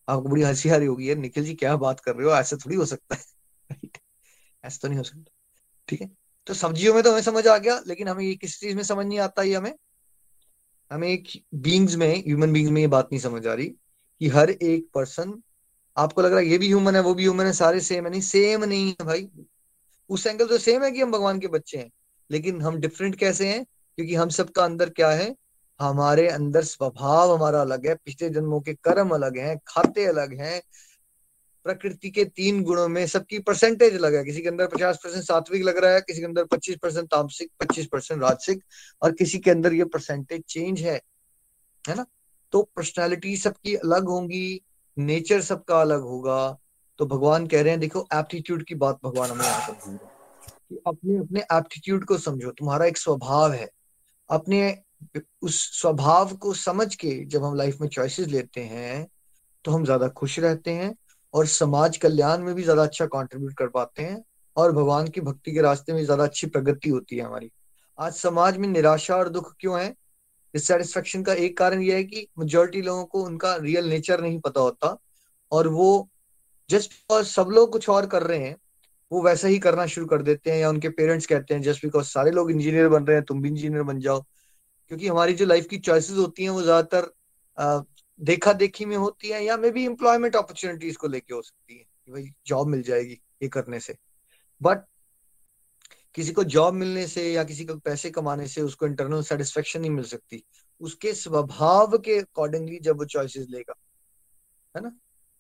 [0.08, 2.36] आपको बड़ी हँसी रही होगी यार, निखिल जी, क्या बात कर रहे हो?
[2.36, 3.22] ऐसे थोड़ी हो सकता है
[3.72, 3.98] राइट
[4.64, 5.32] ऐसा तो नहीं हो सकता,
[5.88, 6.10] ठीक है?
[6.48, 9.06] तो सब्जियों में तो हमें समझ आ गया, लेकिन हमें ये किस चीज़ में समझ
[9.06, 9.74] नहीं आता ये हमें?
[10.92, 13.68] हमें एक बींग्स में ह्यूमन बींग्स में ये बात नहीं समझ आ रही
[14.22, 15.34] कि हर एक पर्सन
[15.98, 18.12] आपको लग रहा है ये भी ह्यूमन है, वो भी ह्यूमन है, सारे सेम है,
[18.12, 19.30] नहीं सेम नहीं है भाई।
[20.10, 21.92] उस एंगल तो सेम है कि हम भगवान के बच्चे हैं,
[22.32, 23.66] लेकिन हम डिफरेंट कैसे हैं?
[23.66, 25.36] क्योंकि हम सबका अंदर क्या है?
[25.80, 30.62] हमारे अंदर स्वभाव हमारा अलग है, पिछले जन्मों के कर्म अलग हैं, खाते अलग हैं,
[31.66, 35.64] प्रकृति के तीन गुणों में सबकी परसेंटेज अलग है। किसी के अंदर पचास परसेंट सात्विक
[35.64, 38.64] लग रहा है, किसी के अंदर पच्चीस परसेंट तामसिक, पच्चीस परसेंट राजसिक
[39.02, 41.02] और किसी के अंदर ये परसेंटेज चेंज है
[41.86, 42.06] है ना?
[42.54, 44.62] तो पर्सनैलिटी सबकी अलग होंगी
[44.98, 46.58] नेचर सबका अलग होगा।
[47.00, 49.98] तो भगवान कह रहे हैं, देखो एप्टीट्यूड की बात भगवान हमें यहाँ समझ
[50.70, 53.70] कि अपने अपने एप्टीट्यूड को समझो, तुम्हारा एक स्वभाव है।
[54.30, 54.85] अपने
[55.42, 59.08] उस स्वभाव को समझ के जब हम लाइफ में चॉइसेस लेते हैं
[59.66, 60.96] तो हम ज़्यादा खुश रहते हैं
[61.34, 64.24] और समाज कल्याण में भी ज़्यादा अच्छा कंट्रीब्यूट कर पाते हैं
[64.58, 67.52] और भगवान की भक्ति के रास्ते में ज़्यादा अच्छी प्रगति होती है हमारी।
[68.00, 69.90] आज समाज में निराशा और दुख क्यों है?
[70.54, 74.62] डिससेटिस्फेक्शन का एक कारण यह है कि मेजोरिटी लोगों को उनका रियल नेचर नहीं पता
[74.62, 74.96] होता
[75.52, 76.10] और वो
[76.70, 78.56] जस्ट बिकॉज़ सब लोग कुछ और कर रहे हैं,
[79.12, 82.06] वो वैसा ही करना शुरू कर देते हैं या उनके पेरेंट्स कहते हैं जस्ट बिकॉज़
[82.06, 84.24] सारे लोग इंजीनियर बन रहे हैं, तुम भी इंजीनियर बन जाओ।
[84.92, 87.12] क्योंकि हमारी जो लाइफ की चॉइसेस होती हैं, वो ज़्यादातर
[88.20, 91.84] देखा देखी में होती है या मे बी एम्प्लॉयमेंट अपॉर्चुनिटीज़ को लेके हो सकती है
[91.84, 93.96] कि भाई जॉब मिल जाएगी ये करने से।
[94.62, 94.86] बट
[96.16, 99.92] किसी को जॉब मिलने से या किसी को पैसे कमाने से उसको इंटरनल सेटिस्फेक्शन नहीं
[99.92, 100.44] मिल सकती।
[100.82, 103.74] उसके स्वभाव के अकॉर्डिंगली जब वो चॉइसेस लेगा,
[104.76, 104.92] है ना?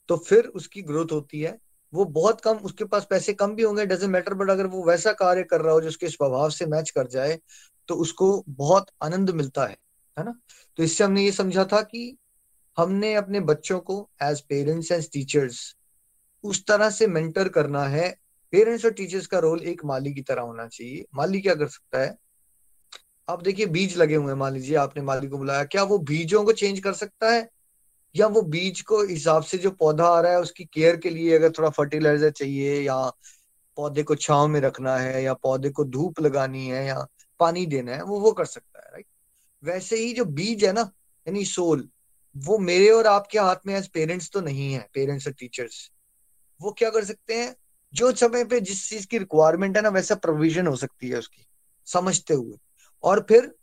[0.10, 1.58] तो फिर उसकी ग्रोथ होती है।
[1.94, 5.12] वो बहुत कम, उसके पास पैसे कम भी होंगे डजेंट मैटर बट अगर वो वैसा
[5.14, 7.40] कार्य कर रहा हो जो उसके स्वभाव से मैच कर जाए
[7.88, 9.78] तो उसको बहुत आनंद मिलता है
[10.18, 10.40] है ना?
[10.78, 12.18] तो इससे हमने ये समझा था कि
[12.78, 15.76] हमने अपने बच्चों को एज पेरेंट्स एज टीचर्स
[16.44, 18.16] उस तरह से मेंटर करना है।
[18.52, 22.02] पेरेंट्स और टीचर्स का रोल एक माली की तरह होना चाहिए। माली क्या कर सकता
[22.02, 22.18] है?
[23.30, 26.44] आप देखिए, बीज लगे हुए हैं, मान लीजिए, आपने माली को बुलाया। क्या वो बीजों
[26.46, 27.50] को चेंज कर सकता है?
[28.16, 31.36] या वो बीज को हिसाब से जो पौधा आ रहा है, उसकी केयर के लिए
[31.36, 33.12] अगर थोड़ा फर्टिलाइज़र चाहिए या
[33.78, 37.08] पौधे को छाव में रखना है या पौधे को धूप लगानी है या
[37.40, 39.06] पानी देना है, वो वो कर सकता है राइट
[39.64, 40.82] वैसे ही जो बीज है ना,
[41.28, 41.88] यानी सोल,
[42.36, 45.90] वो मेरे और आपके हाथ में एज पेरेंट्स तो नहीं है पेरेंट्स और टीचर्स
[46.60, 47.56] वो क्या कर सकते हैं?
[47.94, 51.46] जो समय पे जिस चीज़ की रिक्वायरमेंट है ना, वैसा प्रोविज़न हो सकती है उसकी,
[51.88, 52.58] समझते हुए।
[53.04, 53.54] और फिर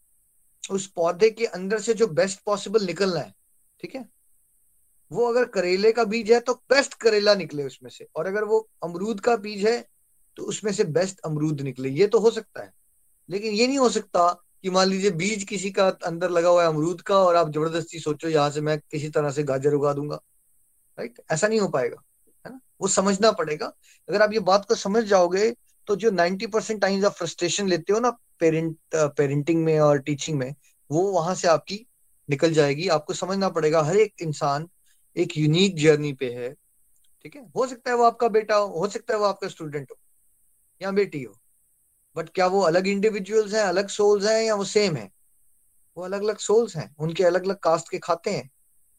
[0.70, 3.32] उस पौधे के अंदर से जो बेस्ट पॉसिबल निकलना है,
[3.80, 4.08] ठीक है?
[5.11, 8.68] वो अगर करेले का बीज है तो बेस्ट करेला निकले उसमें से, और अगर वो
[8.85, 9.80] अमरूद का बीज है
[10.37, 12.72] तो उसमें से बेस्ट अमरूद निकले, ये तो हो सकता है।
[13.28, 14.28] लेकिन ये नहीं हो सकता
[14.62, 17.98] कि मान लीजिए बीज किसी का अंदर लगा हुआ है अमरूद का और आप ज़बरदस्ती
[18.00, 20.16] सोचो यहाँ से मैं किसी तरह से गाजर उगा दूँगा।
[20.98, 21.96] राइट ऐसा नहीं हो पाएगा,
[22.44, 22.61] है ना?
[22.80, 23.72] वो समझना पड़ेगा।
[24.08, 25.50] अगर आप ये बात को समझ जाओगे
[25.88, 30.38] तो जो 90 परसेंट टाइम्स आप फ्रस्ट्रेशन लेते हो ना पेरेंट पेरेंटिंग में और टीचिंग
[30.38, 30.54] में,
[30.90, 31.87] वो वहाँ से आपकी
[32.28, 34.68] निकल जाएगी। आपको समझना पड़ेगा, हर एक इंसान
[35.16, 36.52] एक यूनिक जर्नी पे है।
[37.24, 37.42] ठीक है?
[37.56, 39.96] हो सकता है वो आपका बेटा हो हो सकता है वो आपका स्टूडेंट हो
[40.80, 41.35] या बेटी हो।
[42.16, 45.11] बट क्या वो अलग इंडिविजुअल्स हैं, अलग सोल्स हैं या वो सेम है?
[45.96, 48.51] वो अलग अलग सोल्स हैं, उनके अलग अलग कास्ट के खाते हैं,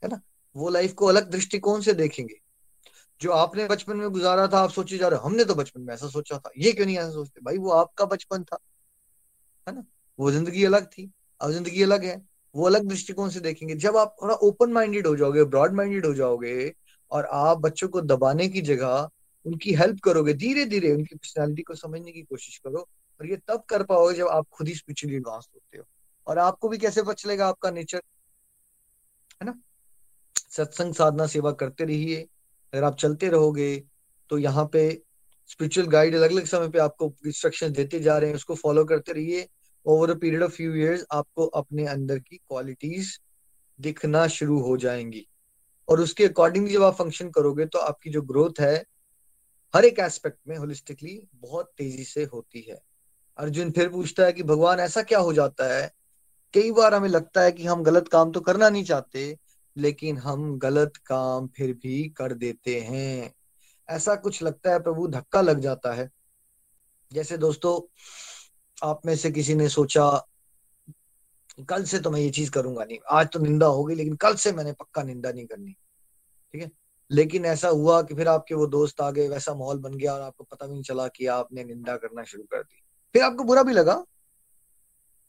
[0.03, 0.21] है ना?
[0.55, 2.35] वो लाइफ को अलग दृष्टिकोण से देखेंगे।
[3.21, 5.93] जो आपने बचपन में गुजारा था, आप सोचे जा रहे हो, हमने तो बचपन में
[5.93, 7.41] ऐसा सोचा था। ये क्यों नहीं ऐसा सोचते?
[7.41, 8.57] भाई, वो आपका बचपन था,
[9.67, 9.83] है ना?
[10.19, 12.21] वो ज़िंदगी अलग थी, अब ज़िंदगी अलग है।
[12.55, 16.13] वो अलग दृष्टिकोण से देखेंगे। जब आप थोड़ा ओपन माइंडेड हो जाओगे ब्रॉड माइंडेड हो
[16.13, 16.73] जाओगे,
[17.11, 19.09] और आप बच्चों को दबाने की जगह
[19.45, 22.87] उनकी हेल्प करोगे धीरे धीरे उनकी पर्सनैलिटी को समझने की कोशिश करो
[23.23, 25.83] और ये तब कर पाओगे जब आप खुद ही स्पिरिचुअली एडवांस होते हो।
[26.27, 28.01] और आपको भी कैसे पता चलेगा आपका नेचर
[29.41, 29.53] है ना?
[30.51, 32.21] सत्संग साधना सेवा करते रहिए।
[32.73, 33.75] अगर आप चलते रहोगे
[34.31, 34.83] तो यहाँ पे
[35.49, 39.13] स्पिरिचुअल गाइड अलग अलग समय पे आपको इंस्ट्रक्शन देते जा रहे हैं। उसको फॉलो करते
[39.13, 39.47] रहिए।
[39.85, 43.17] Over a period of few years आपको अपने अंदर की क्वालिटीज
[43.79, 45.27] दिखना शुरू हो जाएँगी।
[45.87, 48.75] और उसके अकॉर्डिंग जब आप फ़ंक्शन करोगे तो आपकी जो ग्रोथ है,
[49.73, 52.79] हर एक एस्पेक्ट में होलिस्टिकली बहुत तेज़ी से होती है।
[53.37, 55.91] अर्जुन फिर पूछता है कि भगवान, ऐसा क्या हो जाता है?
[56.53, 59.37] कई बार हमें लगता है कि हम गलत काम तो करना नहीं चाहते,
[59.77, 63.33] लेकिन हम गलत काम फिर भी कर देते हैं।
[63.89, 66.09] ऐसा कुछ लगता है, प्रभु धक्का लग जाता है।
[67.11, 67.79] जैसे दोस्तों,
[68.83, 70.27] आप में से किसी ने सोचा,
[71.69, 74.51] कल से तो मैं ये चीज़ करूँगा नहीं, आज तो निंदा होगी लेकिन कल से
[74.51, 75.71] मैंने पक्का निंदा नहीं करनी,
[76.53, 76.71] ठीक है?
[77.11, 80.21] लेकिन ऐसा हुआ कि फिर आपके वो दोस्त आ गए, वैसा माहौल बन गया और
[80.21, 82.82] आपको पता भी नहीं चला कि आपने निंदा करना शुरू कर दी।
[83.13, 84.03] फिर आपको बुरा भी लगा।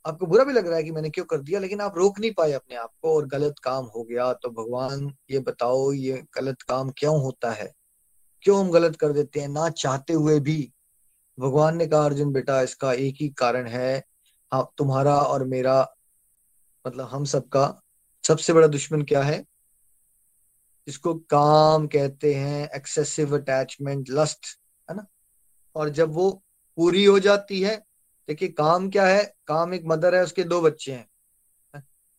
[0.06, 2.32] आपको बुरा भी लग रहा है कि मैंने क्यों कर दिया, लेकिन आप रोक नहीं
[2.32, 6.62] पाए अपने आप को और गलत काम हो गया तो भगवान ये बताओ, ये गलत
[6.62, 7.72] काम क्यों होता है?
[8.42, 9.48] क्यों हम गलत कर देते हैं?
[9.48, 10.72] ना चाहते हुए भी।
[11.40, 14.04] भगवान ने कहा, अर्जुन बेटा, इसका एक ही कारण है।
[14.52, 15.94] आप, तुम्हारा और मेरा
[16.86, 17.80] मतलब हम सबका
[18.24, 19.44] सबसे बड़ा दुश्मन क्या है?
[20.86, 24.46] जिसको काम कहते हैं एक्सेसिव अटैचमेंट लस्ट
[24.90, 25.06] है ना?
[25.74, 26.43] और जब वो
[26.78, 27.76] पूरी हो जाती है।
[28.28, 29.24] देखिए, काम क्या है?
[29.46, 31.08] काम एक मदर है, उसके दो बच्चे हैं।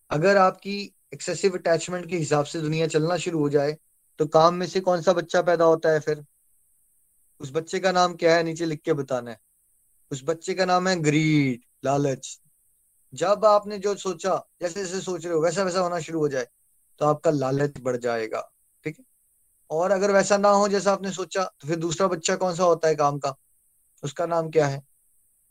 [0.09, 3.77] अगर आपकी एक्सेसिव अटैचमेंट के हिसाब से दुनिया चलना शुरू हो जाए
[4.19, 6.23] तो काम में से कौन सा बच्चा पैदा होता है फिर?
[7.39, 8.43] उस बच्चे का नाम क्या है?
[8.43, 9.39] नीचे लिख के बताना है।
[10.11, 12.39] उस बच्चे का नाम है ग्रीड लालच।
[13.13, 16.47] जब आपने जो सोचा, जैसे जैसे सोच रहे हो, वैसा वैसा होना शुरू हो जाए
[16.99, 18.41] तो आपका लालच बढ़ जाएगा।
[18.83, 19.05] ठीक है?
[19.69, 22.87] और अगर वैसा ना हो जैसा आपने सोचा तो फिर दूसरा बच्चा कौन सा होता
[22.87, 23.35] है काम का?
[24.05, 24.81] उसका नाम क्या है?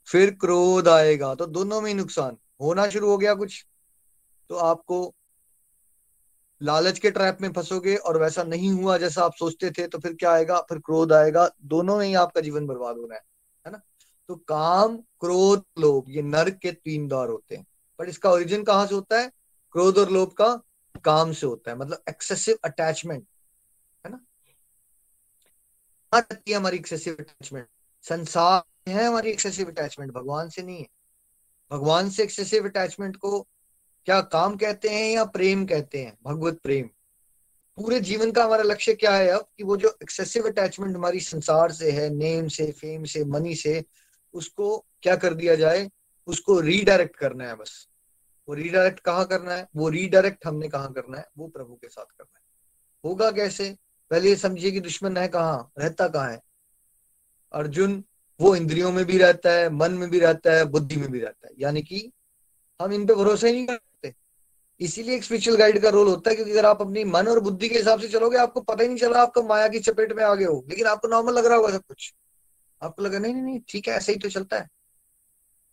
[0.09, 3.65] फिर क्रोध आएगा तो दोनों में ही नुकसान। होना शुरू हो गया कुछ
[4.51, 5.15] तो आपको
[6.61, 10.15] लालच के ट्रैप में फंसोगे और वैसा नहीं हुआ जैसा आप सोचते थे तो फिर
[10.15, 10.61] क्या आएगा?
[10.61, 13.23] फिर क्रोध आएगा। दोनों में ही आपका जीवन बर्बाद हो रहा है
[13.67, 13.81] है ना?
[14.29, 17.67] तो काम, क्रोध, लोभ, ये नर्क के तीन द्वार होते हैं।
[17.99, 19.31] पर इसका ओरिजिन कहाँ से होता है?
[19.73, 20.55] क्रोध और लोभ का
[21.05, 23.27] काम से होता है मतलब एक्सेसिव अटैचमेंट
[24.05, 24.21] है ना?
[26.57, 27.67] हमारी एक्सेसिव अटैचमेंट
[28.09, 30.89] संसार है हमारी एक्सेसिव अटैचमेंट भगवान से नहीं है।
[31.71, 33.41] भगवान से एक्सेसिव अटैचमेंट को
[34.05, 36.19] क्या काम कहते हैं या प्रेम कहते हैं?
[36.23, 36.87] भगवत प्रेम।
[37.77, 41.73] पूरे जीवन का हमारा लक्ष्य क्या है अब कि वो जो एक्सेसिव अटैचमेंट हमारी संसार
[41.73, 43.85] से है नेम से फेम से मनी से,
[44.35, 45.91] उसको क्या कर दिया जाए?
[46.27, 47.89] उसको रीडायरेक्ट करना है बस।
[48.49, 49.69] वो रीडायरेक्ट कहाँ करना है?
[49.77, 51.29] वो रीडायरेक्ट हमने कहा करना है?
[51.39, 52.45] वो प्रभु के साथ करना है।
[53.05, 53.77] होगा कैसे?
[54.11, 55.73] पहले ये समझिए कि दुश्मन है कहाँ?
[55.79, 56.41] रहता कहाँ है?
[57.55, 58.05] अर्जुन
[58.41, 61.47] वो इंद्रियों में भी रहता है, मन में भी रहता है, बुद्धि में भी रहता
[61.47, 62.13] है। यानी कि
[62.83, 64.15] हम इन पे भरोसा ही नहीं करते।
[64.81, 67.69] इसीलिए एक स्पिरिचुअल गाइड का रोल होता है, क्योंकि अगर आप अपनी मन और बुद्धि
[67.69, 70.35] के हिसाब से चलोगे, आपको पता ही नहीं चला आपको माया की चपेट में आ
[70.35, 72.15] गए हो। लेकिन आपको नॉर्मल लग रहा होगा सब कुछ।
[72.83, 74.69] आपको लगा, नहीं नहीं नहीं, ठीक है, ऐसे ही तो चलता है।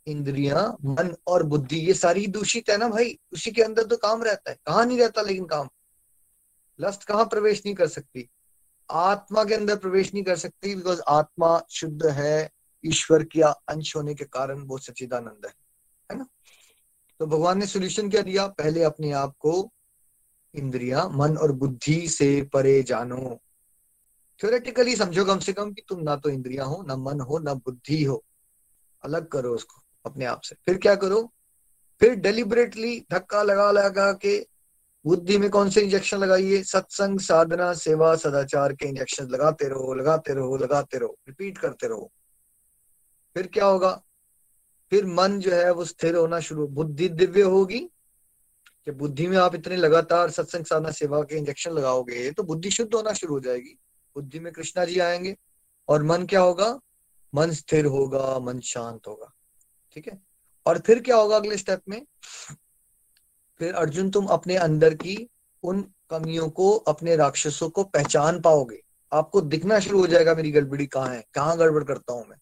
[0.08, 3.20] इंद्रिया, मन और बुद्धि, ये सारी दूषित है ना भाई?
[3.34, 5.70] उसी के अंदर तो काम रहता है। कहाँ नहीं रहता लेकिन काम?
[6.80, 8.30] लस्ट कहाँ प्रवेश नहीं कर सकती?
[8.92, 12.52] आत्मा के अंदर प्रवेश नहीं कर सकती बिकॉज़ आत्मा शुद्ध है,
[12.86, 15.54] ईश्वर का अंश होने के कारण वो सचिदानंद है
[16.12, 16.28] है ना?
[17.20, 18.48] तो भगवान ने सोल्यूशन क्या दिया?
[18.48, 19.72] पहले अपने आप को
[20.56, 23.42] इंद्रिया, मन और बुद्धि से परे जानो।
[24.42, 27.54] थ्योरेटिकली समझो कम से कम कि तुम ना तो इंद्रिया हो, ना मन हो, ना
[27.54, 28.24] बुद्धि हो।
[29.04, 31.34] अलग करो उसको अपने आप से। फिर क्या करो?
[32.00, 34.48] फिर डेलिबरेटली धक्का लगा लगा के
[35.06, 36.62] बुद्धि में कौन से इंजेक्शन लगाइए?
[36.64, 42.12] सत्संग, साधना, सेवा, सदाचार के इंजेक्शन लगाते रहो लगाते रहो लगाते रहो रिपीट करते रहो।
[43.36, 44.02] फिर क्या होगा?
[44.92, 47.88] फिर मन जो है वो स्थिर होना शुरू, बुद्धि दिव्य होगी।
[48.88, 52.94] जब बुद्धि में आप इतने लगातार सत्संग, साधना, सेवा के इंजेक्शन लगाओगे तो बुद्धि शुद्ध
[52.96, 53.78] होना शुरू हो जाएगी।
[54.16, 55.36] बुद्धि में कृष्णा जी आएँगे
[55.88, 56.80] और मन क्या होगा?
[57.36, 59.34] मन स्थिर होगा, मन शांत होगा।
[59.94, 60.22] ठीक है?
[60.66, 62.06] और फिर क्या होगा अगले स्टेप में?
[63.62, 65.16] फिर अर्जुन तुम अपने अंदर की
[65.64, 68.80] उन कमियों को, अपने राक्षसों को पहचान पाओगे।
[69.12, 72.38] आपको दिखना शुरू हो जाएगा मेरी गड़बड़ी कहाँ है, कहाँ गड़बड़ करता हूँ मैं।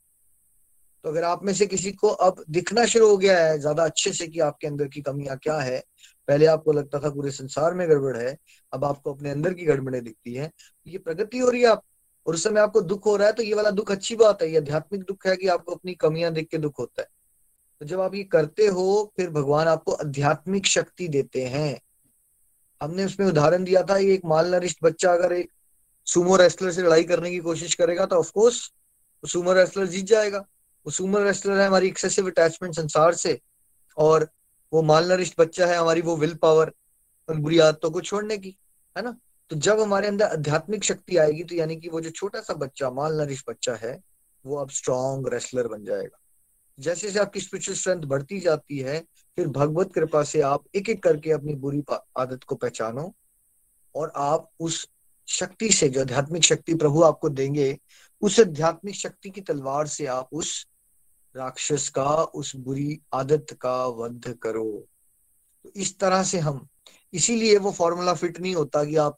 [1.06, 4.14] तो अगर आप में से किसी को अब दिखना शुरू हो गया है, ज़्यादा अच्छे
[4.14, 5.84] से कि आपके अंदर की कमियाँ क्या है।
[6.28, 8.38] पहले आपको लगता था पूरे संसार में गड़बड़ है,
[8.74, 10.52] अब आपको अपने अंदर की गड़बड़े दिखती है।
[10.88, 11.84] ये प्रगति हो रही है आप,
[12.26, 14.52] और उस समय आपको दुख हो रहा है तो ये वाला दुख अच्छी बात है,
[14.52, 17.08] ये आध्यात्मिक दुख है कि आपको अपनी कमियाँ देख के दुख होता है।
[17.82, 21.80] तो जब आप ये करते हो, फिर भगवान आपको आध्यात्मिक शक्ति देते हैं।
[22.82, 25.52] हमने उसमें उदाहरण दिया था एक माल नरिष्ट बच्चा अगर एक
[26.08, 28.56] सुमो रेस्लर से लड़ाई करने की कोशिश करेगा तो ऑफकोर्स
[29.24, 30.40] सुमो रेस्लर जीत जाएगा।
[30.86, 33.40] वो सुमो रेस्लर है हमारी एक्सेसिव अटैचमेंट संसार से,
[33.98, 34.28] और
[34.74, 36.72] वो माल नरिष्ट बच्चा है हमारी वो विल पावर
[37.30, 38.56] उन बुरी आदतों को छोड़ने की,
[38.96, 39.16] है ना?
[39.52, 42.90] तो जब हमारे अंदर आध्यात्मिक शक्ति आएगी तो यानी कि वो जो छोटा सा बच्चा
[42.92, 44.00] माल नरिश बच्चा है,
[44.46, 46.20] वो अब स्ट्रॉन्ग रेस्लर बन जाएगा।
[46.80, 49.00] जैसे जैसे आपकी स्पिरिचुअल स्ट्रेंथ बढ़ती जाती है,
[49.36, 51.84] फिर भगवत कृपा से आप एक एक करके अपनी बुरी
[52.18, 53.14] आदत को पहचानो
[53.96, 54.88] और आप उस
[55.28, 57.78] शक्ति से जो आध्यात्मिक शक्ति प्रभु आपको देंगे,
[58.22, 60.68] उस आध्यात्मिक शक्ति की तलवार से आप उस
[61.36, 64.88] राक्षस का, उस बुरी आदत का वध करो।
[65.64, 66.68] तो इस तरह से हम,
[67.14, 69.18] इसीलिए वो फॉर्मूला फिट नहीं होता कि आप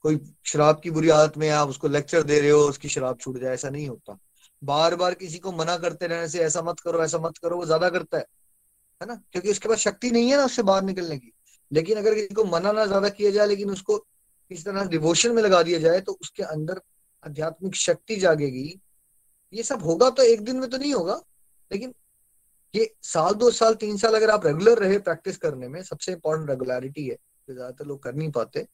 [0.00, 3.38] कोई शराब की बुरी आदत में आप उसको लेक्चर दे रहे हो, उसकी शराब छूट
[3.38, 4.18] जाए, ऐसा नहीं होता।
[4.62, 7.64] बार बार किसी को मना करते रहने से ऐसा मत करो, ऐसा मत करो, वो
[7.66, 8.24] ज़्यादा करता है।
[9.00, 9.14] है ना?
[9.32, 11.32] क्योंकि उसके पास शक्ति नहीं है ना उससे बाहर निकलने की।
[11.70, 14.04] लेकिन अगर किसी को मना ना ज़्यादा किया जाए, लेकिन उसको
[14.50, 16.80] इस तरह डिवोशन में लगा दिया जाए तो उसके अंदर
[17.24, 18.80] आध्यात्मिक शक्ति जागेगी।
[19.52, 21.20] ये सब होगा तो एक दिन में तो नहीं होगा,
[21.70, 21.94] लेकिन
[22.74, 26.50] ये साल, दो साल, तीन साल अगर आप रेगुलर रहे प्रैक्टिस करने में, सबसे इंपॉर्टेंट
[26.50, 28.66] रेगुलरिटी है, जो ज़्यादातर लोग कर नहीं पाते।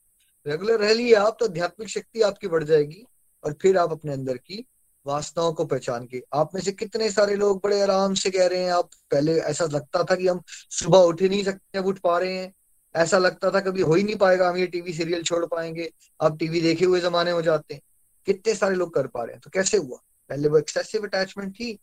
[0.46, 3.04] रेगुलर रह लिए आप तो आध्यात्मिक शक्ति आपकी बढ़ जाएगी,
[3.44, 4.64] और फिर आप अपने अंदर की
[5.08, 8.62] वासनाओं को पहचान के। आप में से कितने सारे लोग बड़े आराम से कह रहे
[8.62, 11.98] हैं, आप पहले ऐसा लगता था कि हम सुबह उठ ही नहीं सकते, अब उठ
[11.98, 12.52] पा रहे हैं।
[12.94, 15.90] ऐसा लगता था कभी हो ही नहीं पाएगा, हम ये टीवी सीरियल छोड़ पाएँगे,
[16.20, 17.80] अब टीवी देखे हुए जमाने हो जाते हैं।
[18.26, 19.98] कितने सारे लोग कर पा रहे हैं तो कैसे हुआ?
[20.30, 21.78] पहले वो एक्सेसिव अटैचमेंट थी,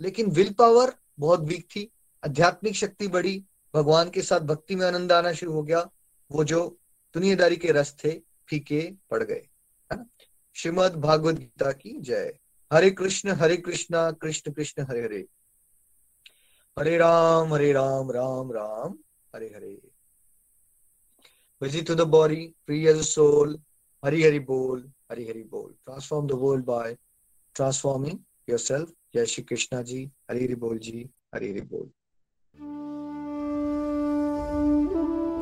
[0.00, 1.90] लेकिन विल पावर बहुत वीक थी,
[2.22, 3.42] आध्यात्मिक शक्ति बढ़ी,
[3.74, 5.88] भगवान के साथ भक्ति में आनंद आना शुरू हो गया,
[6.30, 6.78] वो जो
[7.14, 8.10] दुनियादारी के रस थे,
[8.48, 9.42] फीके पड़ गए,
[9.90, 10.04] है ना?
[10.56, 12.38] श्रीमद भागवत गीता की जय।
[12.70, 15.26] हरे कृष्ण हरे कृष्ण कृष्ण कृष्ण, हरे हरे।
[16.78, 18.98] हरे राम हरे Ram Ram Ram,
[19.34, 19.80] Hare Hare.
[21.62, 23.58] Visit to the body free as soul
[24.04, 26.96] Hari Hari बोल, हरि हरि बोल। Transform the world by
[27.54, 31.90] transforming yourself जय श्री कृष्णा जी, हरि हरि बोल जी, हरि हरि बोल।